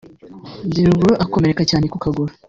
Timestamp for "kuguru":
2.03-2.31